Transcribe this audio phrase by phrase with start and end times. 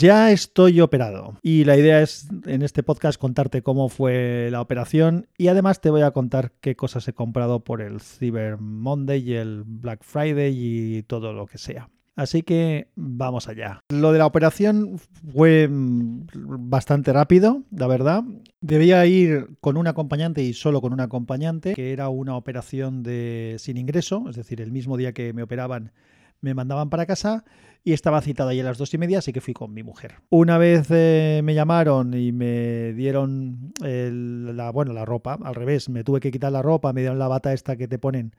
[0.00, 5.26] Ya estoy operado y la idea es en este podcast contarte cómo fue la operación
[5.36, 9.34] y además te voy a contar qué cosas he comprado por el Cyber Monday y
[9.34, 11.90] el Black Friday y todo lo que sea.
[12.16, 13.82] Así que vamos allá.
[13.90, 14.98] Lo de la operación
[15.34, 16.28] fue mm,
[16.70, 18.24] bastante rápido, la verdad.
[18.62, 23.56] Debía ir con un acompañante y solo con un acompañante, que era una operación de
[23.58, 25.92] sin ingreso, es decir, el mismo día que me operaban
[26.40, 27.44] me mandaban para casa
[27.82, 30.16] y estaba citado ahí a las dos y media, así que fui con mi mujer.
[30.28, 36.04] Una vez eh, me llamaron y me dieron la, bueno, la ropa, al revés, me
[36.04, 38.34] tuve que quitar la ropa, me dieron la bata esta que te ponen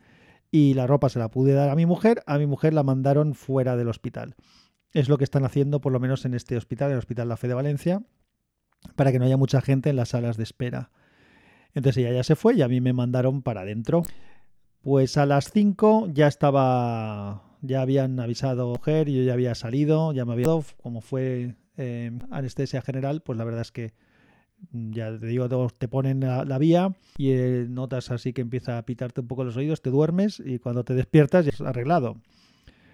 [0.51, 3.33] y la ropa se la pude dar a mi mujer, a mi mujer la mandaron
[3.33, 4.35] fuera del hospital.
[4.93, 7.47] Es lo que están haciendo por lo menos en este hospital, el Hospital La Fe
[7.47, 8.03] de Valencia,
[8.95, 10.91] para que no haya mucha gente en las salas de espera.
[11.73, 14.03] Entonces ella ya se fue y a mí me mandaron para adentro.
[14.81, 20.25] Pues a las 5 ya estaba ya habían avisado mujer, yo ya había salido, ya
[20.25, 23.93] me había dado, como fue eh, anestesia general, pues la verdad es que
[24.71, 28.85] mm, ya te digo, te ponen la, vía y eh, notas así que empieza a
[28.85, 32.17] pitarte un poco los oídos, te duermes y cuando te despiertas ya es arreglado.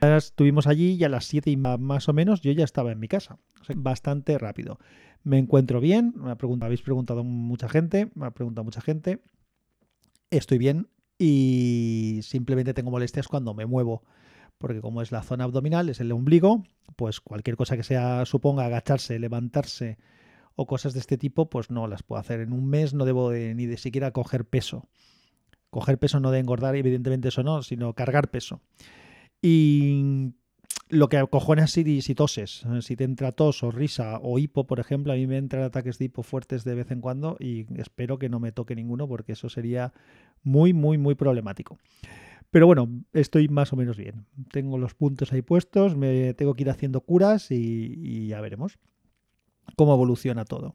[0.01, 3.07] Estuvimos allí y a las 7 y más o menos yo ya estaba en mi
[3.07, 3.39] casa.
[3.75, 4.77] bastante rápido.
[5.23, 9.19] Me encuentro bien, me habéis preguntado mucha gente, me ha preguntado mucha gente.
[10.29, 14.03] Estoy bien y simplemente tengo molestias cuando me muevo
[14.57, 16.63] porque como es la zona abdominal, es el ombligo,
[16.95, 19.97] pues cualquier cosa que sea suponga agacharse, levantarse
[20.55, 22.39] o cosas de este tipo, pues no las puedo hacer.
[22.41, 24.87] En un mes no debo ni de siquiera coger peso.
[25.69, 28.61] Coger peso no de engordar, evidentemente eso no, sino cargar peso.
[29.41, 30.33] Y
[30.89, 34.79] lo que acojones si, si toses, si te entra tos o risa o hipo, por
[34.79, 38.17] ejemplo, a mí me entran ataques de hipo fuertes de vez en cuando y espero
[38.17, 39.93] que no me toque ninguno porque eso sería
[40.43, 41.77] muy, muy, muy problemático.
[42.57, 44.25] Pero bueno, estoy más o menos bien.
[44.51, 48.79] Tengo los puntos ahí puestos, me tengo que ir haciendo curas y, ya veremos
[49.75, 50.73] cómo evoluciona todo.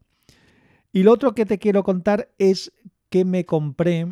[0.93, 2.73] Y lo otro que te quiero contar es
[3.09, 4.07] que me compré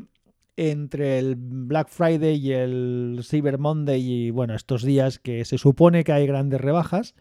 [0.57, 6.03] entre el Black Friday y el Cyber Monday y bueno, estos días que se supone
[6.03, 7.15] que hay grandes rebajas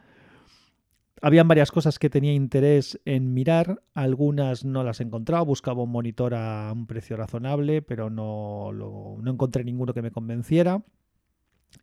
[1.22, 5.92] habían varias cosas que tenía interés en mirar, algunas no las he encontrado, buscaba un
[5.92, 10.84] monitor a un precio razonable, pero no, no encontré ninguno que me convenciera.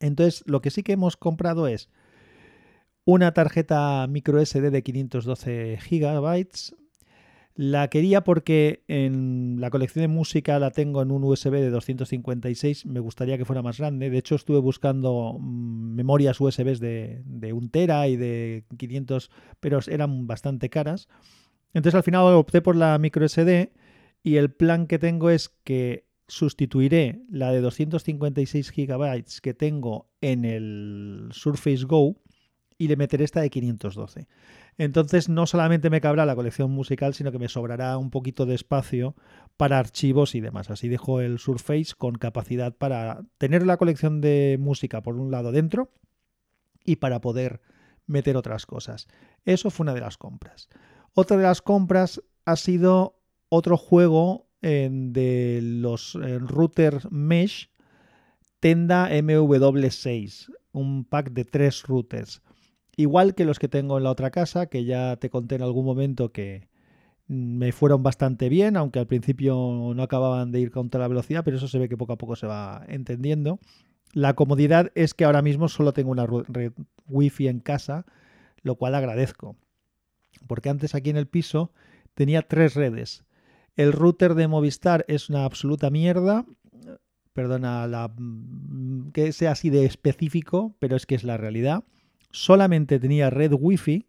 [0.00, 1.88] Entonces, lo que sí que hemos comprado es
[3.04, 6.48] una tarjeta micro SD de 512 GB,
[7.56, 12.84] la quería porque en la colección de música la tengo en un USB de 256.
[12.84, 14.10] Me gustaría que fuera más grande.
[14.10, 19.80] De hecho, estuve buscando mm, memorias USBs de, de 1 tera y de 500, pero
[19.88, 21.08] eran bastante caras.
[21.72, 23.72] Entonces al final opté por la micro SD
[24.22, 30.44] y el plan que tengo es que sustituiré la de 256 GB que tengo en
[30.44, 32.16] el Surface Go
[32.78, 34.28] y le meteré esta de 512.
[34.78, 38.54] Entonces no solamente me cabrá la colección musical, sino que me sobrará un poquito de
[38.54, 39.16] espacio
[39.56, 40.68] para archivos y demás.
[40.70, 45.52] Así dejo el Surface con capacidad para tener la colección de música por un lado
[45.52, 45.90] dentro
[46.84, 47.62] y para poder
[48.06, 49.08] meter otras cosas.
[49.44, 50.68] Eso fue una de las compras.
[51.14, 57.70] Otra de las compras ha sido otro juego de los routers Mesh
[58.60, 62.42] Tenda MW6, un pack de tres routers.
[62.96, 65.84] Igual que los que tengo en la otra casa, que ya te conté en algún
[65.84, 66.68] momento que
[67.28, 71.44] me fueron bastante bien, aunque al principio no acababan de ir con toda la velocidad,
[71.44, 73.58] pero eso se ve que poco a poco se va entendiendo.
[74.12, 76.72] La comodidad es que ahora mismo solo tengo una red
[77.06, 78.06] wifi en casa,
[78.62, 79.56] lo cual agradezco.
[80.46, 81.72] Porque antes aquí en el piso
[82.14, 83.24] tenía tres redes.
[83.74, 86.46] El router de Movistar es una absoluta mierda.
[87.34, 91.84] Perdona mm, que sea así de específico, pero es que es la realidad
[92.36, 94.06] solamente tenía red wifi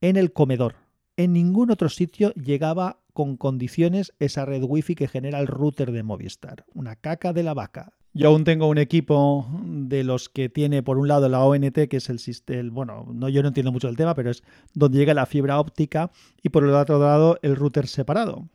[0.00, 0.76] en el comedor.
[1.16, 6.02] En ningún otro sitio llegaba con condiciones esa red wifi que genera el router de
[6.02, 6.64] Movistar.
[6.74, 7.92] Una caca de la vaca.
[8.14, 11.98] Yo aún tengo un equipo de los que tiene por un lado la ONT, que
[11.98, 14.42] es el sistema, bueno, no, yo no entiendo mucho el tema, pero es
[14.72, 16.10] donde llega la fibra óptica,
[16.42, 18.48] y por el otro lado el router separado.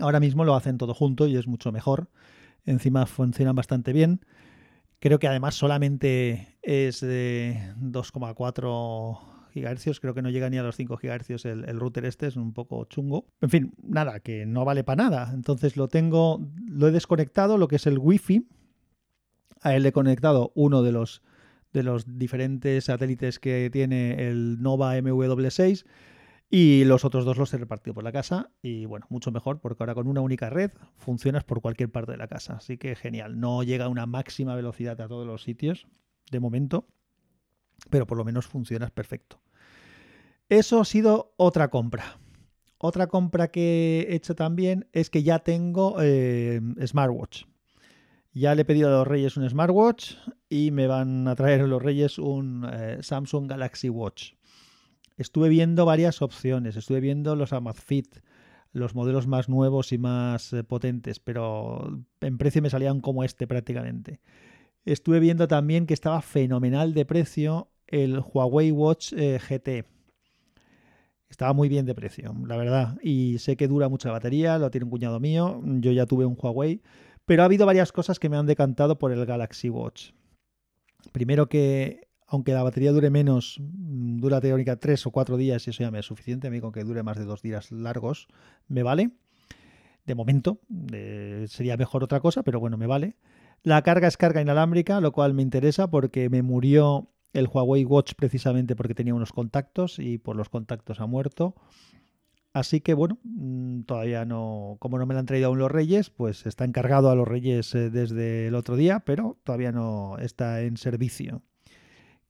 [0.00, 2.08] Ahora mismo lo hacen todo junto y es mucho mejor.
[2.64, 4.24] Encima funcionan bastante bien.
[5.04, 9.18] Creo que además solamente es de 2,4
[9.54, 12.36] GHz, creo que no llega ni a los 5 GHz el, el, router este, es
[12.36, 13.26] un poco chungo.
[13.42, 15.30] En fin, nada, que no vale para nada.
[15.34, 18.48] Entonces lo tengo, lo he desconectado, lo que es el Wi-Fi.
[19.60, 21.20] A él le he conectado uno de los,
[21.74, 25.84] de los diferentes satélites que tiene el Nova MW6
[26.56, 29.82] y los otros dos los he repartido por la casa y bueno, mucho mejor porque
[29.82, 32.54] ahora con una única red funcionas por cualquier parte de la casa.
[32.54, 33.40] Así que genial.
[33.40, 35.88] No llega a una máxima velocidad a todos los sitios
[36.30, 36.86] de momento,
[37.90, 39.40] pero por lo menos funcionas perfecto.
[40.48, 42.20] Eso ha sido otra compra.
[42.78, 47.46] Otra compra que he hecho también es que ya tengo eh, smartwatch.
[48.32, 50.18] Ya le he pedido a los Reyes un smartwatch
[50.48, 54.34] y me van a traer los Reyes un eh, Samsung Galaxy Watch.
[55.16, 58.18] Estuve viendo varias opciones, estuve viendo los Amazfit,
[58.72, 63.46] los modelos más nuevos y más eh, potentes, pero en precio me salían como este
[63.46, 64.20] prácticamente.
[64.84, 69.86] Estuve viendo también que estaba fenomenal de precio el Huawei Watch eh, GT.
[71.28, 72.98] Estaba muy bien de precio, la verdad.
[73.02, 75.60] Y sé que dura mucha batería, lo tiene un cuñado mío.
[75.64, 76.82] Yo ya tuve un Huawei.
[77.24, 80.10] Pero ha habido varias cosas que me han decantado por el Galaxy Watch.
[81.12, 85.70] Primero que, aunque la batería dure menos, mm, dura teórica tres o cuatro días y
[85.70, 86.48] eso ya me es suficiente.
[86.48, 88.28] A mí con que dure más de dos días largos
[88.68, 89.10] me vale.
[90.06, 90.60] De momento,
[91.46, 93.16] sería mejor otra cosa, pero bueno, me vale.
[93.62, 98.12] La carga es carga inalámbrica, lo cual me interesa porque me murió el Huawei Watch
[98.14, 101.54] precisamente porque tenía unos contactos y por los contactos ha muerto.
[102.54, 106.10] Así que bueno, mm, todavía no, como no me lo han traído aún los Reyes,
[106.10, 110.60] pues está encargado a los Reyes eh, desde el otro día, pero todavía no está
[110.60, 111.42] en servicio.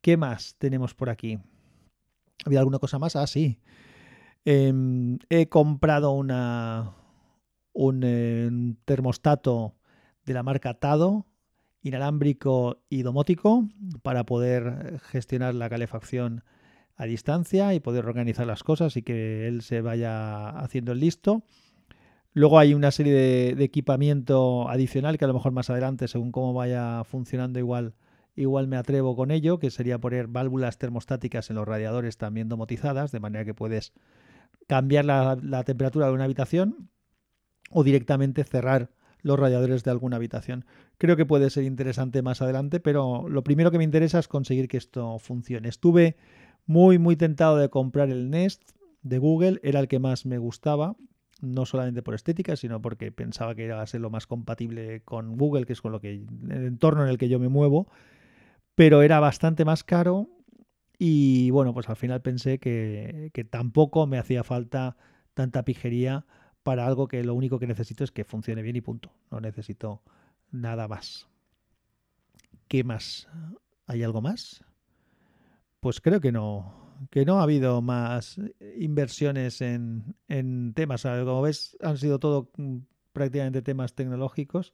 [0.05, 1.39] ¿Qué más tenemos por aquí?
[2.45, 3.17] ¿Había alguna cosa más?
[3.17, 3.59] Ah, sí.
[4.45, 9.77] Em, he comprado un eh, termostato
[10.27, 11.25] de la marca Tado,
[11.81, 13.67] inalámbrico y domótico,
[14.03, 16.45] para poder gestionar la calefacción
[16.97, 21.45] a distancia y poder organizar las cosas y que él se vaya haciendo el listo.
[22.35, 26.53] Luego hay una serie de, equipamiento adicional que a lo mejor más adelante, según cómo
[26.53, 27.95] vaya funcionando, igual,
[28.37, 33.13] igual me atrevo con ello, que sería poner válvulas termostáticas en los radiadores también domotizadas,
[33.13, 33.93] de manera que puedes
[34.67, 36.91] cambiar la, temperatura de una habitación
[37.71, 38.91] o directamente cerrar
[39.23, 40.67] los radiadores de alguna habitación.
[40.99, 44.69] Creo que puede ser interesante más adelante, pero lo primero que me interesa es conseguir
[44.69, 45.69] que esto funcione.
[45.69, 46.17] Estuve
[46.67, 48.73] muy, muy tentado de comprar el Nest
[49.03, 50.97] de Google, era el que más me gustaba,
[51.41, 55.37] no solamente por estética, sino porque pensaba que iba a ser lo más compatible con
[55.37, 57.89] Google, que es con lo que el entorno en el que yo me muevo,
[58.75, 60.29] pero era bastante más caro
[60.99, 64.97] y bueno, pues al final pensé que, que tampoco me hacía falta
[65.35, 66.27] tanta pijería
[66.63, 69.13] para algo que lo único que necesito es que funcione bien y punto.
[69.31, 70.03] No necesito
[70.51, 71.29] nada más.
[72.69, 73.29] ¿Qué más?
[73.87, 74.65] ¿Hay algo más?
[75.85, 78.41] pues creo que no, que no ha habido más
[78.79, 80.15] inversiones en,
[80.75, 81.03] temas.
[81.03, 82.79] como ves, han sido todo mm,
[83.13, 84.73] prácticamente temas tecnológicos.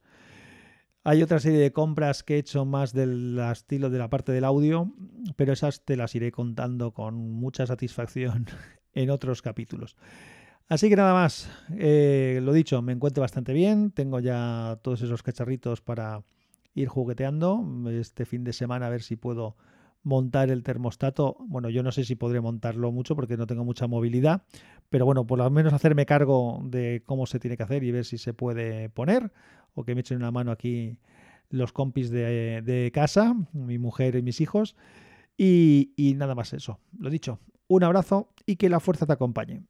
[1.03, 4.45] Hay otra serie de compras que he hecho más del estilo de la parte del
[4.45, 4.93] audio,
[5.37, 8.47] pero esas te las iré contando con mucha satisfacción
[8.93, 9.97] en otros capítulos.
[10.69, 15.23] Así que nada más, eh, lo dicho, me encuentro bastante bien, tengo ya todos esos
[15.23, 16.23] cacharritos para
[16.75, 19.57] ir jugueteando este fin de semana a ver si puedo
[20.03, 21.37] montar el termostato.
[21.49, 24.43] Bueno, yo no sé si podré montarlo mucho porque no tengo mucha movilidad,
[24.91, 28.05] pero bueno, por lo menos hacerme cargo de cómo se tiene que hacer y ver
[28.05, 29.33] si se puede poner
[29.75, 30.99] o que me echen una mano aquí
[31.49, 34.77] los compis de, casa, mi mujer y mis hijos.
[35.37, 36.79] Y, y nada más eso.
[36.99, 39.63] Lo dicho, un abrazo y que la fuerza te acompañe.